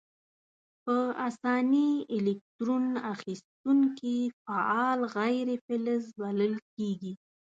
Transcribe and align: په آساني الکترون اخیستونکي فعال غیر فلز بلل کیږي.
په 0.83 0.95
آساني 1.27 1.91
الکترون 2.15 2.85
اخیستونکي 3.13 4.17
فعال 4.43 4.99
غیر 5.15 5.47
فلز 5.65 6.03
بلل 6.19 6.53
کیږي. 6.75 7.13